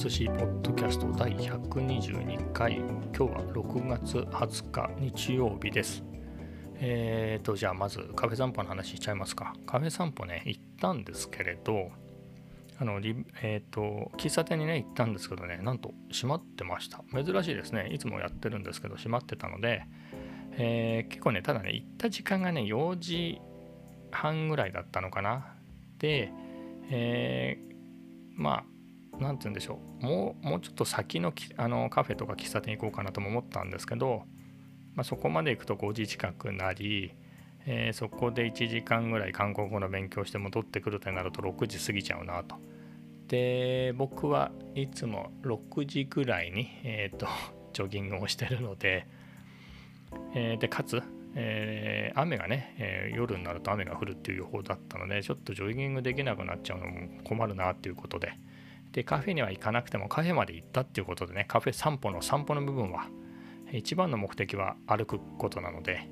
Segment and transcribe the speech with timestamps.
[0.00, 2.76] 寿司ポッドキャスト第122回。
[2.76, 6.02] 今日は6月20日日曜日です。
[6.76, 9.52] えーとじゃあまずカフェ散歩の話しちゃいますか。
[9.66, 11.90] カフェ散歩ね行ったんですけれど
[12.78, 12.98] あの
[13.42, 17.04] えーと喫茶店にね行ったんですけどねなんと閉まってました。
[17.12, 17.90] 珍しいですね。
[17.92, 19.82] いつもやってるんですけど閉まってたので、
[20.52, 23.38] えー、結構ねただね行った時間がね4時
[24.12, 25.56] 半ぐらいだったのかな。
[25.98, 26.32] で、
[26.88, 27.74] えー、
[28.34, 28.64] まあ
[29.20, 34.24] 何て言うんでしょうもうもうちょっと先のあのカフェとか喫茶店行こうかなとも思ったんですけど、
[34.94, 37.12] まあ、そこまで行くと5時近くなり、
[37.66, 42.56] えー、そこで1時間ぐらい韓国語の勉強して戻ってくるとなると6時過ぎちゃうなと。
[43.28, 47.28] で僕はいつも6時ぐらいに、えーと、
[47.72, 49.06] ジョギングをしてるので、
[50.34, 51.00] えー、でかつ
[51.34, 58.32] えー、雨がね、えー、夜になると雨が降るっていう予報だったのでちょっとジョギングできなくなっちゃうのも困るなっていうことで
[58.92, 63.08] でカフェには行かなくてもカフェまで行ったっていうことでねカフェ散歩の散歩の部分は
[63.72, 66.08] 一番の目的は歩くことなので、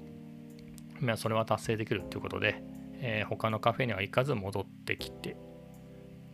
[1.00, 2.62] まあ、それは達成できるっていうことで、
[2.94, 5.36] えー、他のカフェには行かず戻ってきて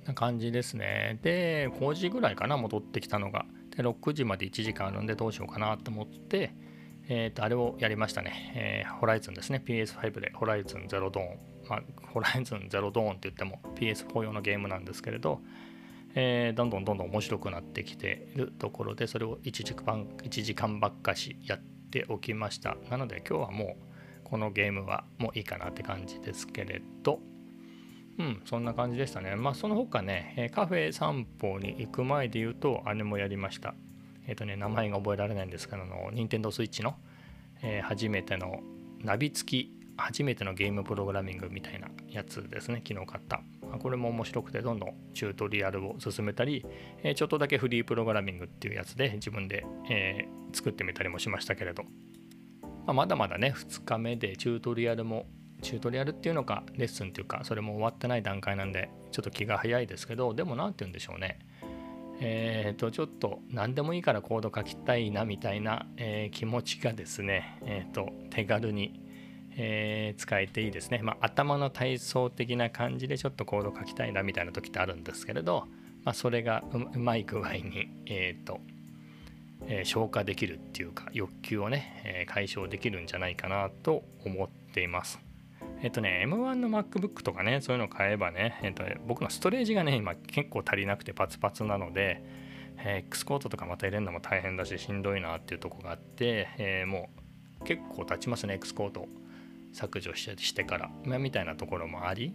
[0.04, 6.54] な感じですねで5時ぐらいかな戻ってきたのがで6時まで1時間あるんでどうしようかなと思って
[7.08, 8.52] えっ、ー、と、あれをやりましたね。
[8.56, 9.62] えー、ホライズンですね。
[9.64, 11.38] PS5 でホライズンゼロドーン。
[11.68, 15.40] まあ、ホライズンゼロドーンって言っても PS4 用のゲームなんですけれど、
[16.14, 22.76] えー、どんどんどんどん面白くなってきてるところで、それを1時間 ,1 時間ばっかしやっておきました。
[22.90, 27.20] なので今日はもうこのゲームはもういいかなって感じですけれど、
[28.18, 29.34] うん、そんな感じでしたね。
[29.34, 33.74] まあその他ね、カフェ散歩に行く前で言うと、姉もやりました。
[34.26, 36.96] えっ、ー、とね、名前が覚えられないんですけど、あの、任天堂 switch の、
[37.62, 38.60] えー、初めての
[39.00, 43.42] ナビ付き、初めてのゲームプログラミングみたいなやつですね、昨日買った。
[43.78, 46.64] これも面白くて、どんどんチュートリアルを進めたり、
[47.02, 51.84] え、ちょっとだけフリープログラミングっていうやつで自分で、え、作ってみたりもしましたけれど、
[52.86, 55.26] ま、まだまだね、2日目でチュートリアルも
[55.64, 61.38] チュートリアルっていうのかレッスンっていうかそれも終わってない段階なんでちょっと気が早いですけどでも何て言うんでしょうね。
[62.20, 69.00] えー、とちょっと何でもいいからコード書きたいなみたいな、えー、気持ちがですね、えー、と手軽に、
[69.56, 75.66] えー、使えていいですね、まあ、頭の体操的な感じでちょっとコード書きたいなみたいな時ってあるんですけれど、
[76.04, 78.60] まあ、それがうまい具合に、えーと
[79.66, 85.20] えー、消化できるっていうか欲求をね、えー、解消できるんじゃないかなと思っています。
[85.82, 92.22] えっとね、M1 の MacBook とかね、そういうの買えばね、えっと、僕のストレージがね、今結構足りなくてパツパツなので、
[92.78, 97.10] えー、X コードとかまた入れるのも大変だし、しんどいなっていうとこがあって、えー、も
[97.60, 99.08] う結構経ちますね、X コード
[99.74, 102.32] 削除してから、まあ、みたいなところもあり、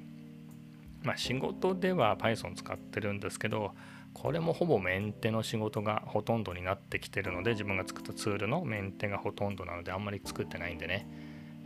[1.04, 3.74] まあ、仕事では Python 使ってるんですけど、
[4.14, 11.08] これもほぼメンテの仕事がほとんどになってきてるので、自分が作ったツールのメンテがほとんどなので、あんまり作ってないんでね、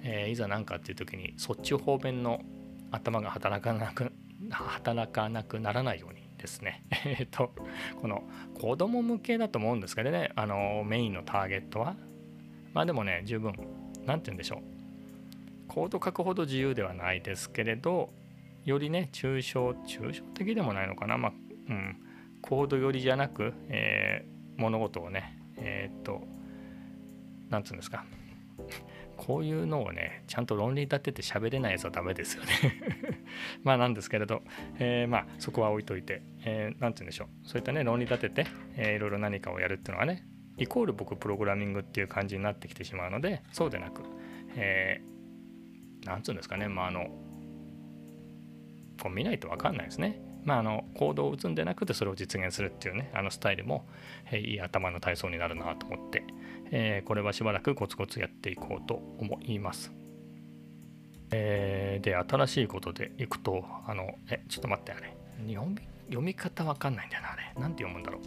[0.04, 2.42] えー、いざ何かっていう時にそっち方面の
[2.92, 4.12] 頭が働かなく
[4.52, 6.84] 働かなくならないようにですね。
[7.06, 7.54] えっと
[8.02, 8.24] この
[8.54, 10.32] 子供向けだと思うんですけどね。
[10.36, 11.96] あのメインのターゲットは。
[12.74, 13.54] まあでもね十分
[14.06, 14.73] 何て言うんでしょう。
[15.68, 18.14] コード書くほど自由ではないですけれど
[18.66, 21.18] よりね抽象抽象的でもないのかな。
[21.18, 21.34] まあ
[21.70, 21.98] うん。
[22.42, 26.22] コード寄りじゃなく、えー、物事をねえー、っと
[27.50, 28.06] 何て言うんですか。
[29.16, 32.52] こういうのをねちゃんと論理立てて喋れないやつはダメですよね。
[33.64, 34.44] まあなんですけれど、
[34.80, 37.28] えー、まあそこは置いといて何、えー、て言うんでしょう。
[37.48, 38.46] そういったね論理立てて、
[38.76, 40.26] えー、いろいろ何かをやるっていうのはね
[40.58, 44.04] イコール僕プログラミングっていう感じになってきてしまうのでそうでなく、
[44.56, 45.13] えー、
[46.06, 46.68] なんつうんですかね。
[46.68, 47.08] まああの
[49.02, 50.22] こう見ないと分かんないですね。
[50.46, 53.86] まあ、あの行動を打つんでなくてそれを実現するっていうねあのスタイルも、
[54.32, 56.24] え、いい頭の体操になるなと思って、
[56.72, 59.92] えー、これはしばらくコツコツやっていこうと思います。
[61.32, 65.16] えー、で新しいことでいくとあのえちょっと待ってあれ。
[65.48, 65.76] 日本
[66.08, 67.54] 読み方わかんないんだよなあれ。
[67.60, 68.22] なんて読むんだろう。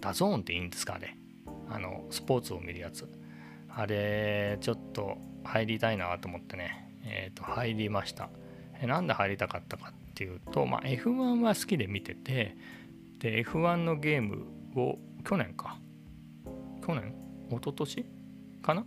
[0.00, 1.16] ダゾーンっていいんですかあれ。
[1.68, 3.08] あのスポーツを見るやつ。
[3.68, 6.83] あれちょっと入りたいなと思ってね。
[7.04, 8.30] え、ー、と入りました。
[8.80, 12.56] えなんで入りたかったかっていうと、まあ、F1 は好きで見てて
[13.18, 14.46] で F1 のゲーム
[14.76, 15.78] を去年か。
[16.86, 17.14] 去年？
[17.50, 18.04] 一昨年？
[18.62, 18.84] かな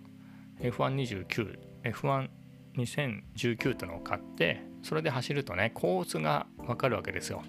[0.59, 7.43] ？F129 F12019 ってのを買ってそれで走るとねコースが分かるわけですよ。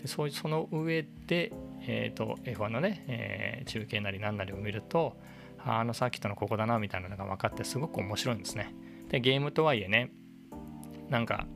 [0.00, 1.52] でそその上で、
[1.82, 5.16] えーと、F1 のね、えー、中継なり何なりを見ると
[5.58, 8.74] あのサーキットのここだなみたいなのが分かってすごく面白いんですね。
[9.10, 10.10] でゲームとはいえね
[11.08, 11.46] なんか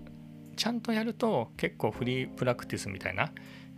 [0.57, 3.33] ちゃんとやると結構フリープラクティスみたいな、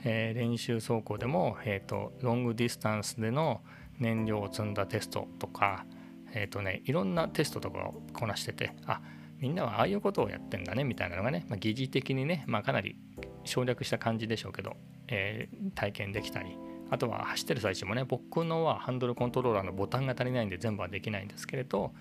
[0.04, 3.62] えー、練習走行でも、えーと、ロングディスタンスでの
[3.98, 5.86] 燃料を積んだテストとか、
[6.32, 9.00] えーとね、いろんなテストとかをこなしててあ
[9.38, 12.96] みんなはああいうことをやってんだねみたいなのがね、まあ、疑似的にね、まあ、かなり
[13.44, 14.76] 省略した感じでしょうけど、
[15.08, 16.56] えー、体験できたり
[16.90, 21.92] あとは走ってる最中もね僕のはハンドルコントローラーのボタンが足りないんで全部はできないんですけれど、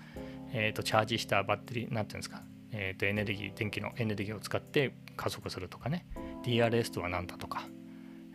[0.52, 6.06] えー、とチャージしたバッテリー何ていうんですか、えー、とエネルギー電気のエネルギーを使って加速するとかね。
[6.44, 7.66] DRS とは何だとか、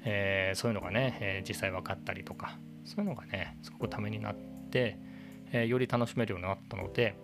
[0.04, 2.58] えー、そういうのがね、えー、実際分かったりとか。
[2.84, 4.36] そういうのがねすごくためになっ
[4.72, 4.98] て、
[5.52, 7.16] えー、より楽しめるようになったので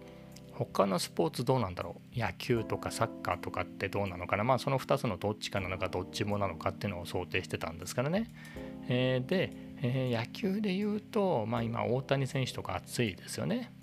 [0.51, 2.19] 他のスポーツどうなんだろう？
[2.19, 4.43] 野球とかサッカーとかってどうなのかな？
[4.43, 8.31] まあその2つのどっちかなのかどっちもなのかっていうのを想定してたんですからね、
[8.87, 9.51] えー、で、
[9.81, 13.73] え、野球で言うとまあ今大谷選手とか熱いですよね。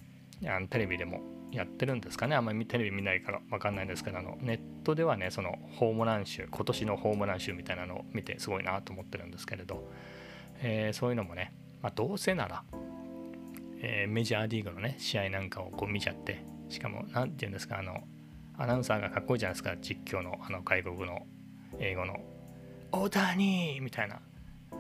[0.49, 1.21] あのテレビでも
[1.53, 9.89] やってるんですかねあんまりテレビ見ないから分かんないんですけどあのネットではねそのホームラン集今年のホームラン集みたいなのを見てすごいなと思ってるんですけれど、
[10.61, 12.65] えー、そういうのもね、まあ、どうせなら、
[13.81, 18.03] えー、メジャーリーグのね試合なんかをこう見ちゃってしかも何て言うんですかあの
[18.59, 21.27] アナウンサーがかっこいいじゃないですか実況のあの外国の
[21.79, 22.21] 英語の
[22.91, 24.21] 「大谷!」みたいな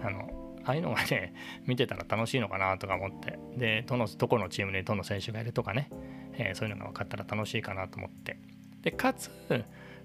[0.02, 1.34] あのああいうのがね
[1.66, 3.38] 見てたら楽しいのかなとか思って。
[3.56, 5.88] でどのどこのチームにどの選手がいるとかね、
[6.34, 8.38] えー、そういうのが分かったら楽しいかなと思って。
[8.82, 9.30] でかつ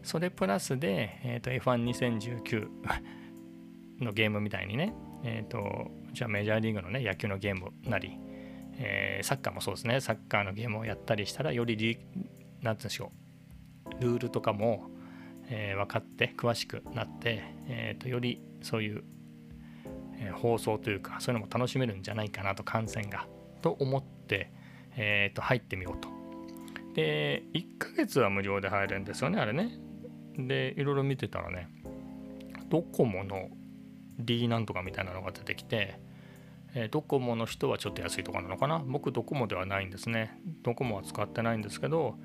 [0.02, 2.70] それプラスで、えーと、F12019
[4.00, 8.18] のゲームみたいにね、えーとじゃあメジャーリーグのね野球のゲームなり
[8.80, 10.00] えー、サッカーもそうですね。
[10.00, 12.00] サッカーのゲームをやったりしたらより何て
[12.62, 13.12] 言うんでしょ
[14.00, 14.90] うルールとかも、
[15.50, 19.04] えー、分かって詳しくなって、えーと、よりそういう、
[20.20, 23.28] え、放送というかそういうのも楽しめるんじゃないかなと観戦が
[23.62, 24.52] と思って、
[24.96, 26.10] えーと、入ってみようと。
[26.94, 29.78] で1ヶ月は無料で入れるんですよねあれね。
[30.38, 31.70] でいろいろ見てたらね
[32.70, 33.50] ドコモの
[34.20, 36.00] D なんとかみたいなのが出てきて
[36.74, 42.16] えドコモの人はちょっと安いとかなのかな僕ドコモではないんですねドコモは使ってないんですけど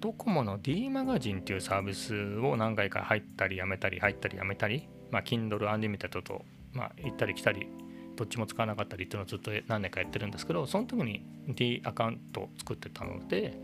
[0.00, 7.68] ドコモの D マガジンっていうサービスを何回か入ったりやめたり入ったりやめたりまあ Kindle Unlimited とまあ行ったり来たり
[8.16, 13.58] どっちも使わなかったりっていうのをずっと何年かやってるんですけどその時に D アカウントを作ってたので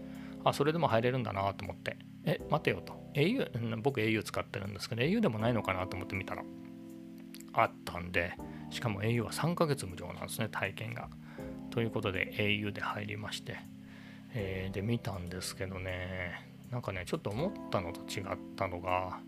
[0.45, 3.03] あそれでも入れるんだなと思ってえ待てよと。
[3.15, 6.43] au 僕 au 使ってるんですけど au でもないのかなと思ってみたら
[7.53, 8.35] あったんで
[8.71, 11.09] しかも au は3ヶ月無料なんですね体験が。
[11.71, 13.57] ということで au で入りまして、
[14.33, 18.25] えー、で見たんですけどねなんかねちょっと思ったのと違っ
[18.57, 19.19] たのが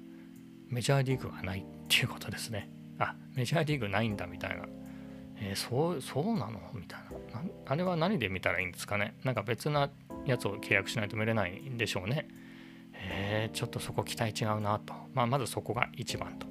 [0.68, 2.70] メジャーリーグがないっていうことですね。
[2.98, 4.64] あメジャーリーグないんだみたいな。
[5.38, 6.60] えー、そうそうなの？
[6.74, 7.00] みたい
[7.32, 7.42] な。
[7.66, 9.14] あれは何で見たらいいんですかね？
[9.24, 9.90] なんか別な
[10.24, 12.28] やつを契約しないと見れないんでしょうね。
[12.94, 16.46] えー、ちょっとそこ期待違うなと、まあ、まずそこが一番と。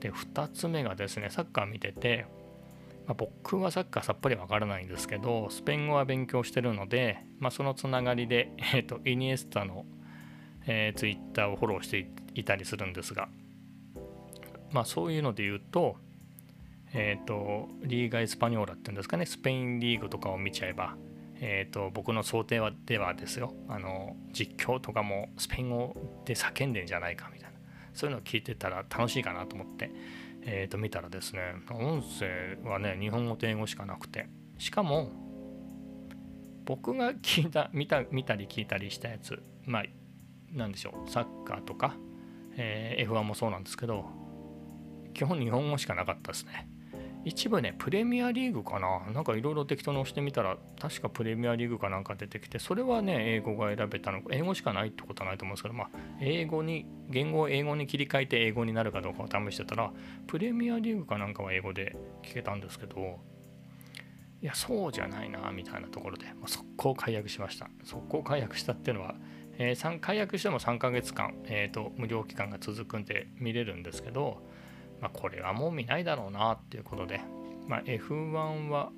[0.00, 2.26] で2つ目がですねサッカー見てて、
[3.06, 9.84] まあ、僕はサッカーさっぱりわからないんですけどスペイン語は勉強してるので、まあ、そのつながりで、えーと、イニエスタの、
[10.66, 13.28] えー、ツイッターをフォローしていたりするんですが、
[14.72, 15.96] まあ、そういうので言うと,、
[16.92, 20.96] えーと、リーガ・エスパニョーラっていうんですかねスペインリーグとかを見ちゃえば
[21.44, 23.52] えーと、僕の想定はではですよ。
[23.68, 27.58] あの実況とかもスペイン語で叫んでんじゃないかみたいな。
[27.94, 29.90] そういうのを聞いてたら楽しいかなと思って、
[30.42, 31.40] えー、と見たらですね
[31.72, 34.28] 音声はね日本語と英語しかなくて。
[34.56, 35.10] しかも
[36.64, 39.84] 僕が聞いた見た見たり聞いたりしたやつまあ
[40.52, 41.96] 何でしょうサッカーとか、
[42.56, 44.04] えー、F1 もそうなんですけど
[45.12, 46.68] 基本日本語しかなかったですね
[47.24, 55.90] 一部ね、プレミアリーグかななんかいろいろ適当に押してみたら、確かプレミアリーグかなんか出てきて、それはね、英語が選べたの、英語しかないってことはないと思うんですけど、まあ、
[56.20, 59.92] 英語に、言語を英語に切り替えて英語になるかどうかを試してたら、
[60.26, 63.20] プレミアリーグかなんかは英語で聞けたんですけど、
[64.40, 67.70] いや、そうじゃないな、みたいなところで、まあ、速攻解約しました。
[67.84, 69.14] 速攻解約したっていうのは、
[69.58, 74.42] えー、解約しても3ヶ月間、えーと無料期間が続くんで見れるんですけど、
[75.02, 77.20] まあ、これはもう見ないだろうなっていうことで、
[77.66, 78.92] まあ、F1 は、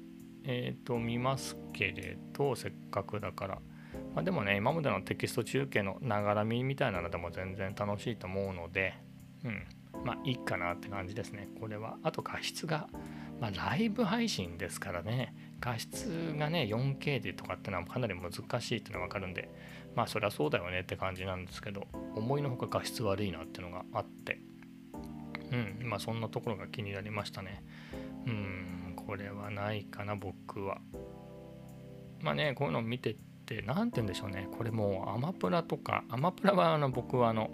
[0.45, 3.55] えー、と見ますけれどせっかくだから、
[4.15, 8.95] まあ、でもね今までのテキスト中継のながら見みたいなのでも全然楽しいと思うので、
[9.45, 9.65] うん、
[10.05, 11.49] まあいいかなって感じですね。
[11.59, 11.97] これは。
[12.03, 12.89] あと画質が、
[13.41, 15.35] まあ、ライブ配信ですからね。
[15.61, 19.49] 画質がね 4K でとかってのはかなり難しいっていうのが分かるんで。
[19.95, 24.39] まあそりゃそうだよねって感じなんですけど思いのほか画質悪いなっていうのがあって。
[25.81, 27.63] うん、まあそんなところが気になりましたね。
[28.27, 30.81] うん、これはないかな、僕は。
[32.21, 37.51] まあね、こういうのを見てって、何て言うんでしょうね、これもうアマプラとか、アマプラはあの僕はあの、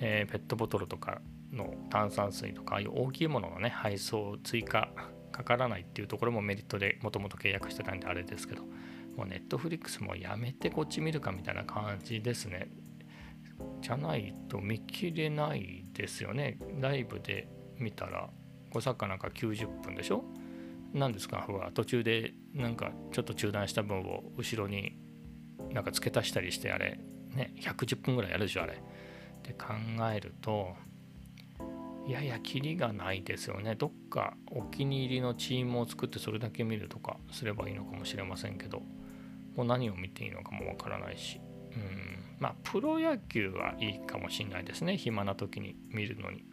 [0.00, 1.20] えー、ペットボトルとか
[1.52, 4.88] の炭酸水とかああいう大きいもののね配送追加
[5.30, 8.62] かからないっていうところもメリットでもともと契約してたんであれですけど
[9.16, 12.68] もうネットフリックスもやめてこっち見るかみたいな感じですね
[13.82, 16.56] じゃないと見切れないですよね。
[16.80, 17.48] ライブで
[17.78, 18.30] 見たら。
[18.72, 20.24] 5作家なんか90分でしょ？
[20.94, 21.42] 何ですか？
[21.42, 24.96] ほら途中でなんかちょっと中断した分を後ろに
[25.72, 26.98] なんか付け足したりしてあれ。
[27.34, 28.72] ね110分ぐらいやるでしょあれ。
[28.72, 28.76] っ
[29.42, 29.74] て考
[30.10, 30.74] えると
[32.06, 33.74] いやいやキリがないですよね。
[33.74, 38.80] どっかお気に入りのチームを作ってそれだけ見るとかすればいいのかもしれませんけど。
[39.54, 41.38] もう何を見ていいのかもわからないし。
[41.76, 42.18] うん。
[42.38, 44.96] まあプロ野球はいいかもしれないですね。
[44.96, 46.44] 暇な時に見るのに。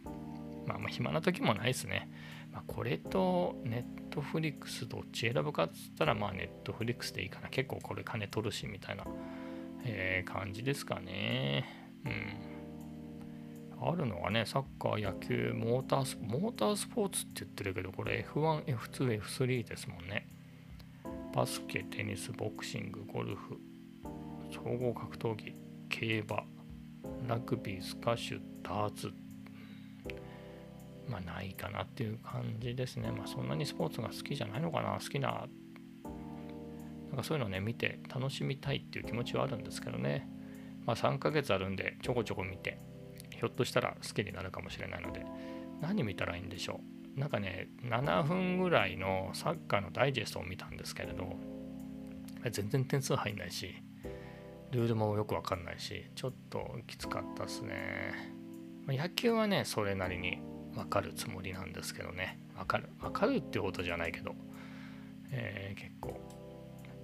[0.65, 2.11] まあまあ暇な時もないですね、
[2.51, 7.49] まあ、これとネットフリックスどっち選ぶかっつったらまあネットフリックスでいいかな。
[7.49, 9.05] 結構これ金取るしみたいな、
[9.83, 11.65] えー、感じですかね。
[12.05, 12.59] うん。
[13.81, 20.27] あるのはねサッカー野球モータースモータースポーツって言ってるけどこれ F1、F2、F3 ですもんね。
[21.33, 23.57] バスケ、テニス、ボクシング、ゴルフ、
[24.51, 25.55] 総合格闘技、
[25.89, 26.43] 競馬、
[27.27, 29.11] ラグビー、スカッシュ、ダーツ、
[31.07, 33.11] まあないかなっていう感じですね。
[33.11, 35.47] まあそんなにスポーツが好きじゃないのかな、好きな、
[37.09, 40.29] なんかそういうのね、見て楽しみたいっていう気持ちはあるんですけどね。
[40.85, 42.79] まあ3ヶ月あるんで、ちょこちょこ見て、
[43.31, 45.25] ひょっとしたら好きになるかもしれないので、
[45.81, 46.81] 何見たらいいんでしょ
[47.15, 47.19] う。
[47.19, 51.35] なんかね、7分ぐらいのサッカーのダイジェストを見たんですけれど、
[52.51, 53.75] 全然点数入んないし、
[54.71, 58.33] ルールもよくわかんないし、ちょっときつかったですね。
[58.87, 60.39] 野球はね、それなりに
[60.75, 62.39] わかるつもりなんですけどね。
[62.57, 62.89] わかる。
[63.01, 64.35] わかるってことじゃないけど、
[65.31, 66.19] えー、結構、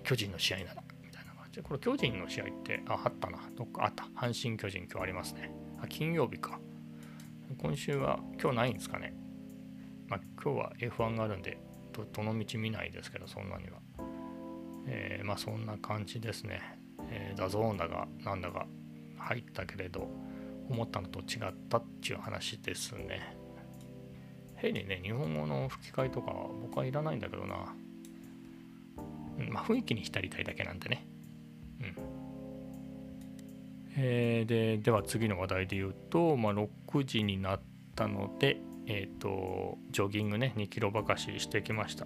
[0.03, 1.61] 巨人の試合なら、みたいな感じで。
[1.63, 3.49] これ巨人の試合って、あ、あったな。
[3.55, 4.05] どっかあった。
[4.15, 5.51] 阪神巨人今日ありますね。
[5.81, 6.59] あ、金曜日か。
[7.57, 9.15] 今週は、今日ないんですかね。
[10.07, 11.57] まあ、今日は F1 があるんで
[11.95, 13.79] ど、どの道見ないですけど、そんなには。
[14.87, 16.61] えー、まあそんな感じですね。
[17.09, 18.67] えー、ダゾーンだがなんだか
[19.17, 20.07] 入ったけれど
[20.69, 23.37] 思ったのと違ったっていう話ですね。
[24.55, 27.75] 変にね、日本語の吹き替えとか僕はいらないんだけどな。
[29.37, 31.07] うん、まあ雰囲気に浸りたいだけなんでね。
[31.81, 31.95] うん。
[33.97, 37.61] えー、で、では次の話題で言うと、まあ、6時になっ
[37.95, 38.57] たので、
[38.87, 42.05] えっ、ー、と、ジョギングね、2キロばかししてきました。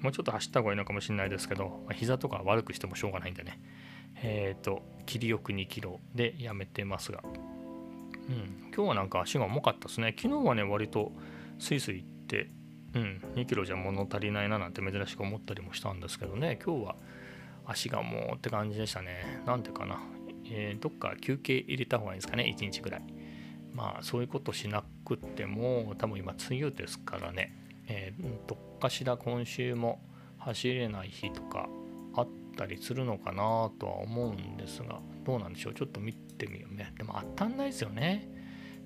[0.00, 3.60] もうちょっと走った方がいいのかもしれないですけど、まあ、膝とか悪くしてもしょうがないんでね。
[4.16, 7.22] えっ、ー、と、切りよく2キロでやめてますが。
[7.24, 10.14] うん、今日はなんか足が重かったですね。
[10.16, 11.12] 昨日はね、割と
[11.58, 12.50] スイスイ行って、
[12.94, 16.96] うん、2キロじゃ物足りないななんて珍しく思ったりもしたんですけどね、今日は
[17.66, 19.42] 足がもうって感じでしたね。
[19.46, 20.00] なんでかな。
[20.44, 23.02] えー、どっか休憩入れた方がいいんですかね、1日ぐらい。
[23.72, 27.56] まあ、そういうことしなくても、多分今、梅雨ですからね、
[27.88, 30.00] えー、どっかしら今週も
[30.38, 31.68] 走れない日とか
[32.62, 35.74] ったりするのかなとは思うんですが、どうなんでしょう？
[35.74, 36.92] ちょっと見てみようね。
[36.96, 38.28] でも当たんないですよね。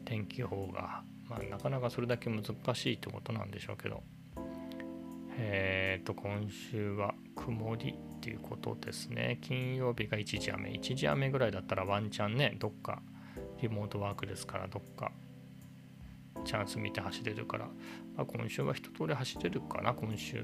[0.04, 1.02] 天気予報が。
[1.28, 4.02] まあ、なかなかそれだけ難しいってことなんでしょうけど。
[5.38, 9.38] えっ、ー、と、今週は曇りっていうことですね。
[9.42, 10.70] 金曜日が一時雨。
[10.70, 13.02] 一時雨ぐらいだったらワンチャンね、どっか
[13.60, 15.12] リモートワークですから、どっか
[16.44, 17.66] チャンス見て走れるから、
[18.16, 20.38] まあ、今週は一通り走れるかな、今週。
[20.38, 20.42] っ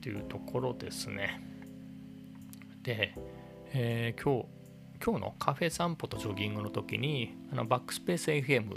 [0.00, 1.40] ていうところですね。
[2.86, 3.12] で、
[3.74, 4.46] えー、今日、
[5.04, 8.76] 今日のカフェ散歩とジョギングの時に、あのバックスペース FM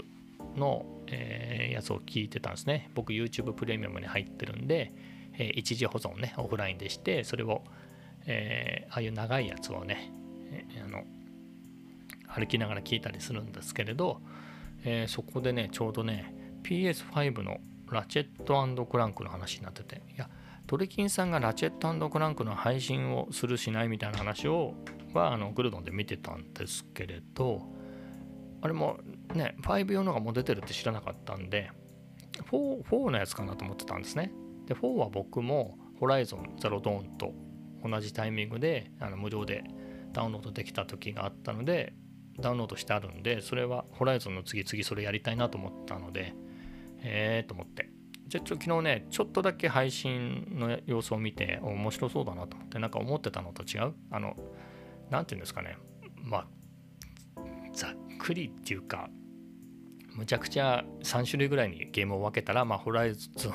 [0.56, 2.90] の、えー、やつを聞いてたんですね。
[2.96, 4.92] 僕 YouTube プレミアムに入ってるんで、
[5.38, 7.62] えー、一時保存ね、オフラインでして、それを、
[8.26, 10.12] えー、ああいう長いやつをね、
[10.50, 11.04] えー、あの
[12.26, 14.20] 歩きながら聞いたりするんですけれど、
[14.84, 20.28] えー、そこでね、ちょうどね、PS5 のラチェットクランクの話になってて、いや、
[20.70, 24.74] トレキンさんがラチェットクランクの配信をするしないみたいな話を
[25.12, 27.62] はあのグルドンで見てたんですけれど、
[28.62, 29.00] あれも
[29.34, 31.72] ね、5用のがもう出てるって知らなかったんで、
[32.52, 34.30] 4, 4のやつかなと思ってたんですね。
[34.66, 37.34] で、4は僕もホライゾンゼロドーンと
[37.84, 39.64] 同じタイミングであの無料で
[40.12, 41.94] ダウンロードできた時があったので、
[42.38, 46.32] ダウンロードしてあるんで、それはホライゾンの次々それやりたいなと思ったので、
[47.02, 47.90] えーと思って。
[48.30, 53.94] じゃあ昨日ね、ちょっとだけ配信の様子を見て、面白そうだなと思って、なんか思ってたのと違う？
[54.12, 54.36] あの、
[55.10, 55.76] なんていうんですかね、
[56.22, 56.46] まあ、
[57.72, 59.10] ざっくりっていうか、
[60.14, 63.54] むちゃくちゃ3種類ぐらいにゲームを分けたら、まあ、ホライゾン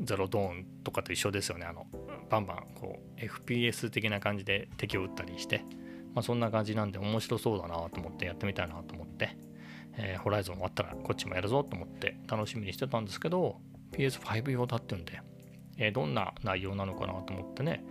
[0.00, 1.64] ゼロドーンとかと一緒ですよね。
[1.66, 1.86] あの、
[2.28, 5.62] バンバン、こう、FPS 的な感じで敵を撃ったりして、
[6.12, 9.36] まあ、そんな感じなんで面白そうだなと思ってやってみたいなと思って、
[9.96, 13.60] えー、ホライゾン終わったらこっちもやるぞと思って楽しみにしてたんですけど
[13.96, 15.20] PS5 用だっていうんで、
[15.78, 17.84] えー、どんな内容なのかなと思ってね、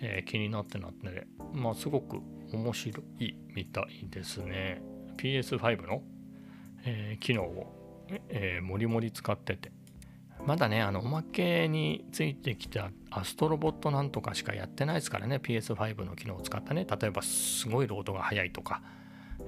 [0.00, 2.18] えー、気になってなってねまあすごく
[2.52, 4.82] 面白いみたいですね。
[5.16, 6.02] PS5 の、
[6.84, 9.72] え機能を、えもりもり使ってて。
[10.46, 16.86] まだねあのおまけについてきたアストロボットなんとかしかやってないですからね PS5 の機能を使ったね。
[17.00, 18.82] 例えばすごいロードが速いとか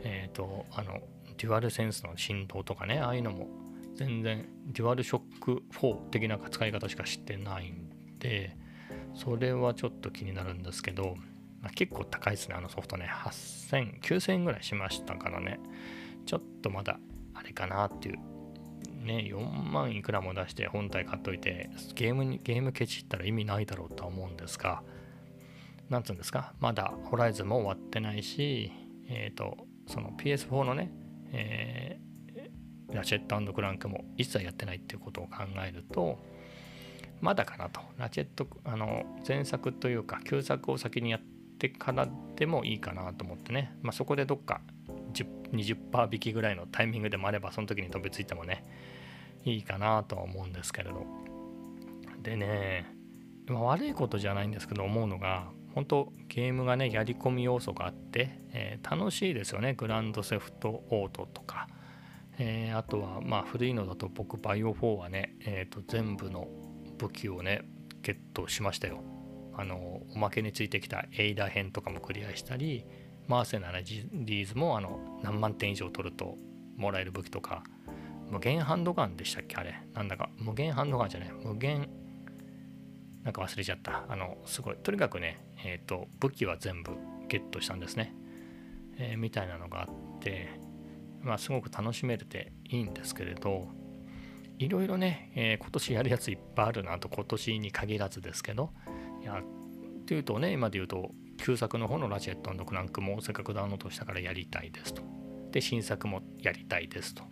[0.02, 1.00] えっ、ー、とあの
[1.36, 3.48] デュアルセンスの振動とかねああいうのも
[3.96, 8.56] 全然デュアルショック4的な使い方しか知ってないんで
[9.14, 11.16] それはちょっと気になるんですけど、
[11.62, 13.08] まあ、結構高いですねあのソフトね。
[13.10, 15.58] 8000 9000円ぐらいしましたからね。
[16.26, 16.98] ちょっとまだ
[17.34, 18.18] あれかなっていう。
[19.06, 24.82] ね4万いくらも出して本体買っといてゲームにゲームケチったら意味ないだろうとは思うんですが
[25.88, 26.52] なんつうんですか？
[26.58, 28.72] まだホライズンも終わってないし
[29.08, 30.90] えっ、ー、とその PS4 のね
[31.32, 31.98] え、
[32.92, 36.18] ラチェットクランクも一切やってないっていうことを考えると
[37.20, 37.80] まだかなと。
[37.96, 41.20] ラチェットあの前作というか旧作を先にやっ
[41.58, 44.60] てからでもいいかなと思ってね、まあ、そこでどっか
[45.52, 48.64] 20%引きぐらいのタイミングでもあればその時に飛びついてもね
[49.44, 51.06] いいかなとは思うんですけれど。
[52.22, 52.86] でね、
[53.46, 59.74] まあ、悪いことじゃないんですけど思うのが本当ゲームがねやり込み要素があって、えー、楽しいですよね。
[59.74, 61.68] グランドセフトオートとか、
[62.38, 66.48] えー、あとはまあ古いのだと僕バイオ4はね、えー、と全部の
[66.98, 67.62] 武器をね
[68.02, 69.02] ゲットしましたよ
[69.54, 72.84] あのおまけについてきたエイダ編とかもクリアしたり
[73.26, 76.36] マーセナラジリーズもあの何万点以上取ると
[76.76, 77.62] もらえる武器とか
[78.30, 81.88] 無限ハンドガンでしたっけあれなんだか無限ハンドガンじゃない無限
[83.26, 84.04] なんか忘れちゃった。
[84.08, 84.76] あの、すごい。
[84.76, 86.92] とにかくね、えっ、ー、と、武器は全部
[87.26, 88.14] ゲットしたんですね。
[88.98, 90.48] えー、みたいなのがあって、
[91.22, 93.68] まあ、すごく楽しめれていいんですけれど、
[94.58, 98.72] いろいろね、えー、今年やるやついっぱいあるなと、今年に限らずですけど、
[99.22, 105.02] いや、っていうとね、今で言うと、旧作の方のラジェットクランクもせっかくダウンロードしたからやりたいですと。
[105.50, 107.24] で、新作もやりたいですと。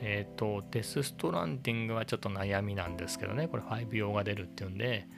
[0.00, 5.08] えっ、ー、と、デス・ストランディングはちょっと悩みなんですけどね、これ5用が出るっていうんで、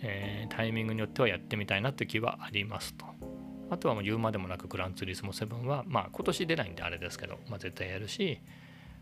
[0.00, 3.06] えー、タイミングによってはやってみたいなって気はありますと。
[3.72, 8.38] あとはもう言うまでもなくグランツーリスモ7は、まあ今年出ないんであれですけど、まあ絶対やるし、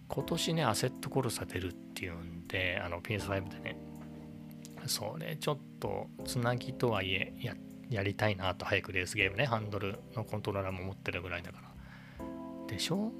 [0.07, 3.77] 今年ね、アセットコルサ出るっていうんで、あの PS5 でね、
[4.87, 7.55] それちょっとつなぎとはいえや
[7.89, 11.71] やりたいなと、早くレースゲームね、ハンドルのコントローラーも持ってるぐらいだから。
[12.69, 13.11] でしょ？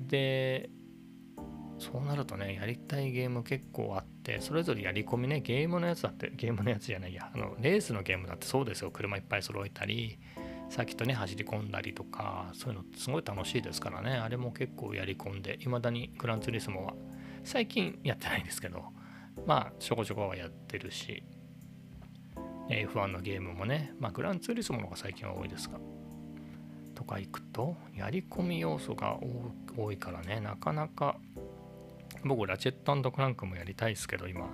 [0.00, 0.70] で、
[1.78, 10.18] そうなるとね、やりたいゲーム結構あって、それぞれやり込みね、ゲームのやつだって、ゲームのやつじゃないや、あのレースのゲームだってそうですよ、車いっぱい揃えたり、
[10.68, 16.94] さっきとね、走り込んだりとか、そういうのすごい楽しいですからね、あれも結構やり込んで、いまだにグランツーリスモは、
[17.44, 18.84] 最近やってないんですけど、
[19.46, 21.22] まあ、ちょこちょこはやってるし、
[22.68, 25.78] F1 のゲームもね、まあ、グランツーリスモの方が最近は多いですが、
[26.94, 29.18] とか行くと、やり込み要素が
[29.76, 31.16] 多いからね、なかなか
[32.24, 34.46] 僕、ラチェットクランクもやりたいですけど、今。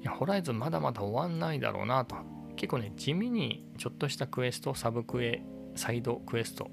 [0.00, 2.16] いや、ホライズンまだまだ終わんないだろうなと。
[2.62, 5.42] 結構ね、地味にちょっとしたクエスト、サブクエ、
[5.74, 6.70] サイドクエスト。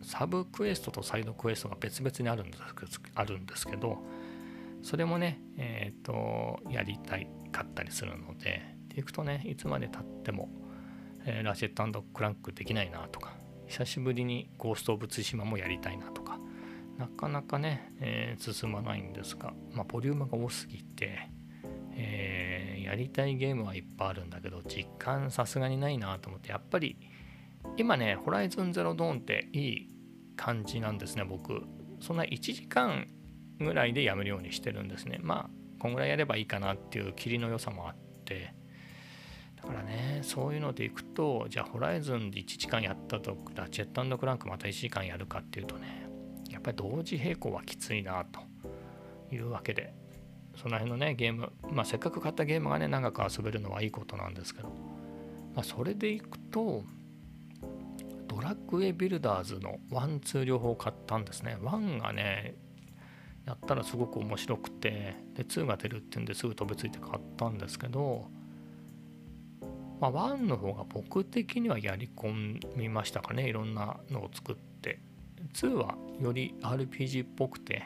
[0.00, 2.62] サブクエストとサイドクエストが別々にあるんです
[3.16, 3.98] あるんですけど、
[4.80, 8.62] それもね、えっ、ー、と、やりたいかったりするので、
[8.94, 10.50] でいくとね、いつまでたっても、
[11.24, 13.34] えー、ラチェットクランクできないなとか、
[13.66, 16.38] 久しぶりにゴースト・オブ・ツシマもやりたいなとか、
[16.96, 21.28] なかなかね、えー、進まないんですが、まあ、ボリュームが多すぎて、
[22.00, 22.57] えー、
[22.88, 26.96] やりたいゲームはいっぱいあるんだけど、実感さすがにないなと思って、やっぱり、
[27.76, 29.88] 今ね、ホライズンゼロドーンっていい
[30.36, 31.64] 感じなんですね、僕。
[32.00, 33.06] そんな1時間
[33.58, 35.18] ぐらいでやめるようにしてるんですね。
[35.20, 38.54] まあ、こんぐらいやればいいかなっていう霧の良さもあって、
[39.56, 46.06] だからね、そういうのでいくと、じゃあ、ホライズンで1時間やったと、ラチェットクランクまた1時間やるかっていうとね、
[46.48, 48.40] やっぱり同時並行はきついなと
[49.34, 49.92] いうわけで
[50.60, 54.68] その辺のねゲームまあせっかく買ったゲームがね長く遊べるのはいいことなんですけど、
[55.54, 56.84] まあ、それでいくと
[58.26, 61.56] ドラッグウェイビルダーズのワンツー両方買ったんですね。
[61.62, 62.54] ワンがね
[63.46, 68.26] やったらすごく面白くてで2が出るっていうんですぐ飛びついて買ったんですけど
[70.00, 75.00] まあ、1の方が僕的にはやり込みましたかねいろんなのを作って。
[75.54, 77.84] 2はより RPG っぽくて、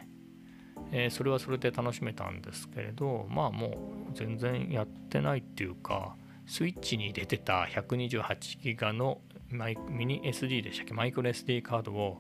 [0.93, 6.15] えー、それはそれで楽しめたんですけれどまあもう全然やってないっていうか
[6.47, 10.95] スイッチに出てた128ギガのマイミニ SD でしたっけ？
[10.95, 12.19] マイクロ SD カードを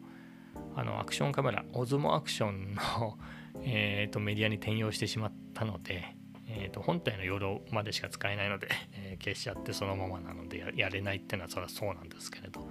[0.75, 3.19] あのアクションカメラオズモアクションの
[3.65, 6.17] えとメディアに転用してしまったので、
[6.49, 12.69] えー、と本体の容量までしか使えないので、 え、消しちゃってそのままなのでやれないっていうのはそれはそうなんですけれど、ま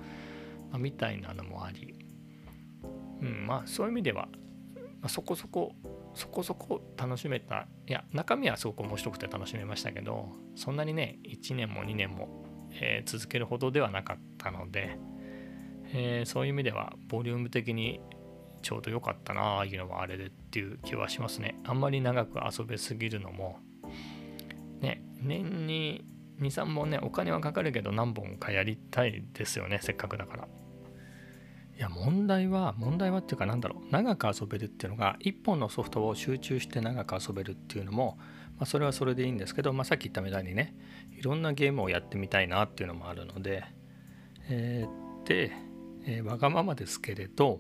[0.74, 1.96] あ、みたいなのもあり、
[3.22, 4.28] うん、まあそういう意味では、
[5.02, 5.74] ま、そこそこ
[6.14, 14.98] そこそこ楽しめたいや中身はすごく面白くて楽しめましたけどそんなにね1年も2年も、えー、続けるほどではなかったので、
[15.94, 18.00] えー、そういう意味ではボリューム的に
[18.62, 21.60] ちょうど良かったなああいうのはあれでっていう気はしますね。
[21.64, 23.58] あんまり長く遊べすぎるのも
[24.82, 26.06] ね年に
[26.40, 30.48] 23本ねお金はかかるけど何本かやりたいですよねせっかくだから。
[31.78, 33.92] いや問題は問題はっていうかなんだろう。
[33.92, 38.18] 長く遊べるっていうのが1本のソフトを集中して長く遊べるっていうのも、
[38.58, 40.76] まあ、それはそれでいいんですけど、まあ、さっき言ったみたいにね
[41.18, 43.64] いろんなゲームをやってみたいなっていうのもあるので、
[44.50, 45.52] えー、で、
[46.06, 47.60] えー、わがままですけれど、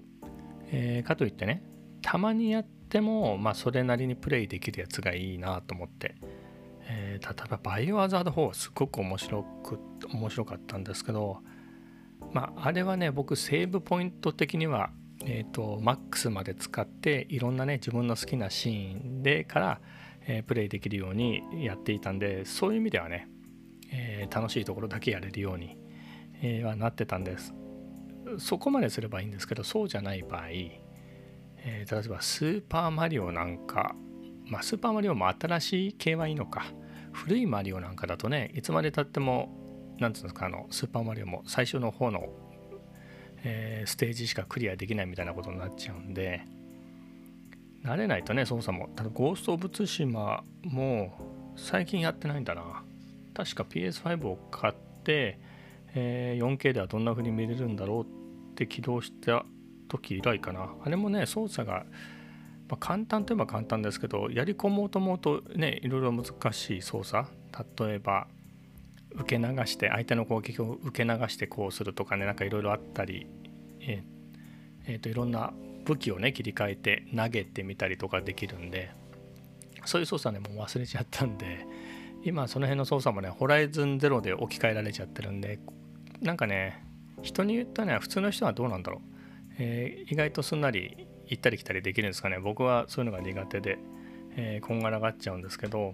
[0.67, 1.63] えー、かといってね
[2.02, 6.15] たまにやっても、まあ、それなりにプレイできるやつがいいなと思って、
[6.84, 9.80] えー、例えばバイオハザード4はすごく面白く
[10.13, 11.39] 面白かったんですけど
[12.34, 14.91] まあ、あれはね僕セーブポイント的には、
[15.26, 19.82] えーと、マックスまで使っていろんなね自分の好きなシーンでから、
[20.28, 23.28] えー、プレイできるようにやっていたんでそういう意味ではね、
[23.91, 25.78] えー、楽しいところだけやれるように、
[26.41, 27.54] えー、はなってたんです。
[28.38, 30.80] そこまですればいいんですけどそうじゃない場合、え
[31.65, 33.94] 例えばスーパーマリオなんか
[34.46, 36.65] まあスーパーマリオも新しい系はいいのか。
[37.12, 39.54] 古いマリオなんかだとねいつまでたっても
[40.02, 42.28] なんていうんですかあのスーパーマリオも最初の方の、
[43.44, 46.42] えー、ステージしかクリアできないみたいなことになっちゃうんで
[47.84, 48.90] 慣れないとね操作も。
[48.96, 52.84] ただゴースト・オブ・ツシマも最近やってないんだな。
[53.34, 55.40] 確か PS5 を買って、
[55.96, 59.46] えー、4K ではどんな風に見れるんだろうって起動した
[59.88, 60.76] 時以来かな。
[60.84, 61.86] あれもね操作が
[62.70, 67.28] まあ、簡単といえば簡単ですけどやり込もうと思うとねいろいろ難しい操作。
[67.80, 68.28] 例えば
[69.15, 73.28] 受け流して相手の攻撃を受け流してこうするとかねなんかいろいろあったり、
[73.82, 75.54] えーえー、といろんな
[75.86, 78.91] 武器をね切り替えて投げてみたりとかできるんで
[79.86, 81.65] そういう操作ねもう忘れちゃったんで
[82.24, 85.60] 今その辺の操作もねホライズンゼロで置き換えられちゃってるんで
[86.21, 86.86] なんかね
[87.24, 89.02] 人に言ったね普通の人はどうなんだろう、
[89.58, 92.39] えー、意外とすんなり行ったり来たりできるんですかね。
[92.39, 93.80] 僕はそういうのが苦手で、
[94.36, 95.93] えー、こんがらがっちゃうんですけど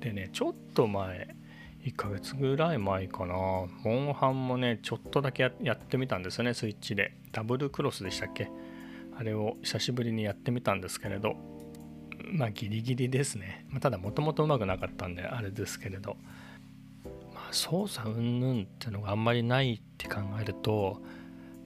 [0.00, 1.37] でねちょっと前
[1.88, 3.34] 1ヶ月ぐらい前かな。
[3.34, 3.66] モ
[4.10, 7.14] ンハンもねちょっとだけやってみたんですよねスイッチで。
[7.32, 8.50] ダブルクロスでしたっけ？
[9.16, 11.36] あれを久しぶりにやってみたんですけれど。
[12.30, 16.16] まあギリギリですね、まあ、ただもともとうまくなかったんであれですけれど。
[17.34, 21.00] まあ操作云々っていうのがあんまりないって考えると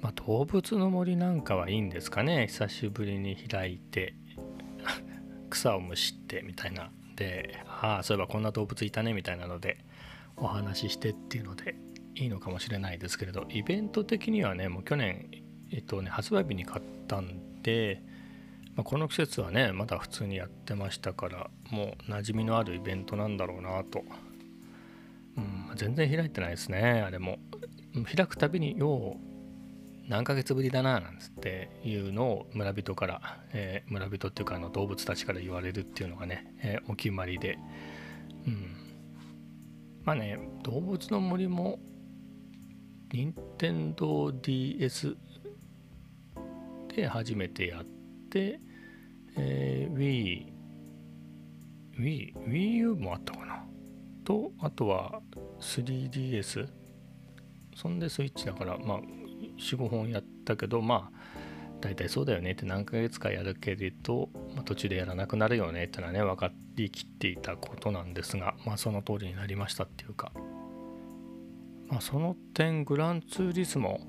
[0.03, 2.49] まあ、動物の森なんかはいいんですかね。
[2.49, 4.15] 久しぶりに開いて
[5.49, 6.91] 草をむしってみたいな。
[7.15, 9.79] でああそういえばこんな動物いたねみたいなので。
[10.37, 11.77] お話ししてっていうので
[12.15, 15.31] いいのかもしれないですけれどイベント的にはねもう去年
[15.71, 18.03] えっとね発売日に買ったんで、
[18.75, 24.05] まあ、この季節はねまだ普通にやってましたからもう馴染みのあるイベントなんだろうなと、
[25.37, 27.39] うん、全然開いてないですねあれも。
[28.17, 29.33] 開くたびによう
[30.09, 37.59] 何ヶ月ぶりだななんつっていうのを村人から、えー、村人っていうかあの動物たちから言われるっていうのがね、えー、お決まりで、
[38.47, 38.82] うん、
[40.05, 41.79] まあね動物の森も
[43.13, 45.17] 任天堂 d s
[46.95, 47.85] で初めてやっ
[48.31, 48.61] て、
[49.37, 50.53] えー、Wii
[51.99, 53.65] Wii Wii U もあったかな。
[54.25, 55.21] とあとは
[55.61, 56.69] 3DS
[57.75, 59.01] そんでスイッチだからまあ
[59.59, 61.12] 45本やったけどまあ
[61.83, 70.33] 大体そうだよねって何ヶ月かやるけれど、まあ、途中でやらなくなるよねってのはね分かりきっていたことなんですがまあその通りになりましたっていうか。
[71.89, 74.01] まあその点グランツーリスモ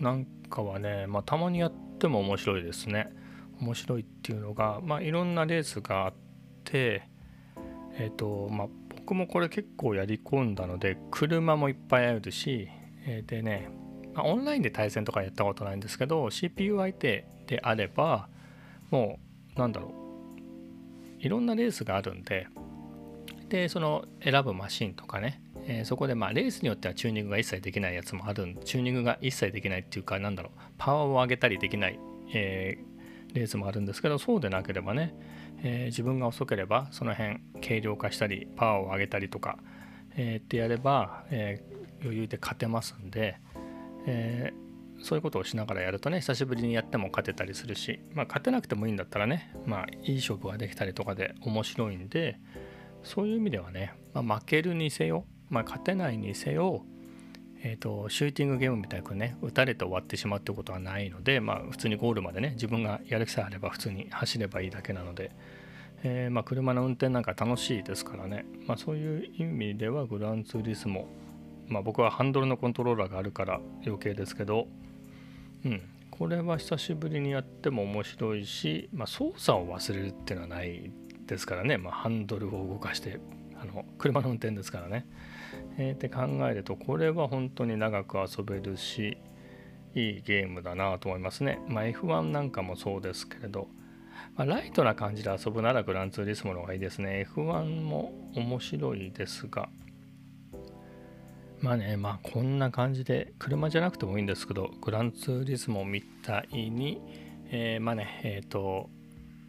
[0.00, 3.12] なんかはねまあたまにやっても面白いですね。
[3.60, 6.14] 面白いっていうのがまあいろんなレースがあっ
[6.64, 7.08] て
[7.96, 12.68] えっ、ー、とまあ僕もこれ結構やり込んだので車もいっぱいあるし、
[13.06, 13.68] えー、でね
[14.14, 18.28] ま、オンラインで対戦とかやったことないんですけど CPU 相手であれば
[18.90, 19.18] も
[19.56, 20.04] うなんだろう。
[21.20, 22.48] いろんなレースがあるんで
[23.48, 30.60] でその選ぶマシンとかね、えー、そこでまあレースによってはチューニングが一切できないやつもあるんチューニングが一切できないっていうかなんだろう。
[30.76, 31.98] パワーを上げたりできない、
[32.34, 35.14] えー、レースもあるんですけどそうでなければね、
[35.62, 39.58] えー、自分が遅ければその辺軽量化したりパワーを上げたりとか、
[40.16, 41.64] えってやれば、え
[42.02, 43.38] 余裕で勝てますんで、
[44.06, 44.52] え
[45.02, 52.38] そういうことをしながらやるとね久しぶりにやっても勝てたりするし、まあ、勝てなくてもいいんだったらね、まあ、いい勝負ができたりとかで面白いんで
[53.02, 56.84] そういう意味ではね、まあ、負けるにせよ、まあ、勝てないにせよ
[57.66, 65.32] えーと、シューティングゲームみたいにね打たれて終わってしまうってことはないので、まあ、普通にゴールまでね自分がやる気さえあれば普通に走ればいいだけなので、
[66.02, 71.08] えー、まあ、車の運転なんか楽しいですからね、まあ、そういう意味ではグランツーリスモ、
[71.68, 74.68] まあ、僕はハンドルのコントローラーがあるから余計ですけど、
[75.64, 80.90] うん、これは久しぶりにやっても面白いし、まあ、操作を忘れるっていうのはない
[81.26, 83.18] ですからね、まハンドルを動かして
[83.60, 85.06] あの車の運転ですからね。
[85.78, 89.18] えー、って考えるとこれは本当に長く遊べるし
[89.94, 91.60] いいゲームだなと思いますね。
[91.68, 93.68] まあ、F1 なんかもそうですけれど、
[94.36, 97.26] まあ、ライトな感じで遊ぶならグランツーリスモの方がいいですね。
[97.34, 99.68] F1 も面白いですが、
[101.64, 107.00] まあね、まあこんな感じで、車じゃなくてもいいんですけど、グランツーリスモみたいに、
[107.50, 108.90] えー、まあね、えっ、ー、と、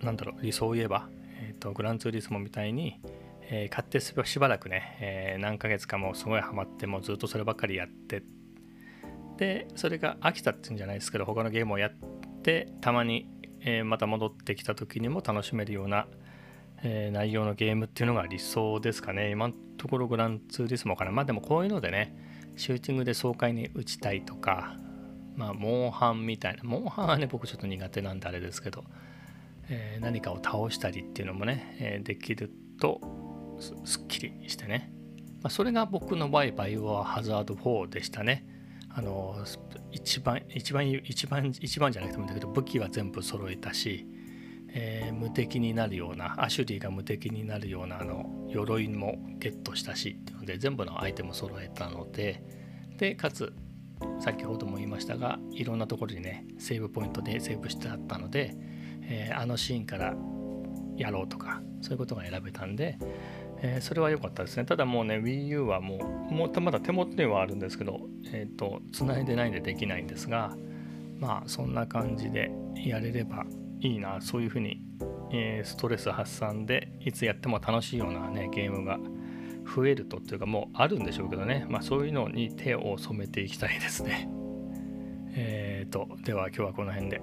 [0.01, 1.10] なんだろう、理想を言えば、
[1.41, 3.01] えっ、ー、と、グランツーリスモみたいに、
[3.49, 8.23] え、買ってしばらくね、え、何ヶ月かもすごいハマってもうずっとそればっかりやって
[9.38, 11.91] でそれが飽きたっていうんじゃないですけど他のゲームをやっ
[12.43, 13.28] てたまに、
[13.60, 16.08] えー、また戻ってきた時にも楽しめるような、
[16.86, 19.32] え内容のゲームっていうのが理想ですかね。
[19.32, 21.12] 今のところグランツーリスモかな。
[21.12, 22.15] まあでもこういうのでね
[22.56, 24.78] シューティングで爽快に打ちたいとか
[25.36, 28.84] まあモンハンみたいなモンハンはね僕ちょっと苦手なんであれですけど、
[29.69, 33.02] え何かを倒したりっていうのもね、えできると
[33.84, 34.91] すっきりしてね、
[35.41, 38.45] まあ、それが僕の場合バイオハザード4でしたね。
[38.98, 39.36] あの
[39.91, 44.08] 一番一番一番一番じゃなくてもいいんだけど武器は全部揃えたし、
[44.77, 52.43] えー、無敵になるようなアシュリーが無敵になるようなあの鎧もゲットしたしっていうので全部のアイテム揃えたので
[52.97, 53.53] でかつ
[54.19, 58.53] 先ほども言いましたがいろんなところにねセーブポイントでセーブしてあったので、
[59.03, 60.13] えー、あのシーンから
[60.97, 62.97] やろうとかそういうことが選べたんで、
[63.61, 64.65] えー、それは良かったですね。
[64.65, 67.99] ただもうね、Wii U はもう、もうまだ手元にはあるんですけど、
[68.33, 70.55] えっ、ー、と、繋いでないんでできないんですが、
[71.19, 73.45] まあ、そんな感じでやれれば
[73.81, 74.81] いいな、そういうふうに、
[75.31, 78.99] えー、ストレス発散で、いつやっても楽しいようなね、ゲームが
[79.75, 84.29] 増えるとっていうか、もうあるんでしょうけどね、まあ、そういうのに手を染めていきたいですね。
[85.38, 87.21] えっ、と、では今日はこの辺で。